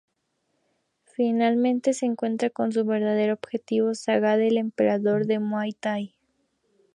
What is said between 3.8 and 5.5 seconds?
Sagat, el "emperador" de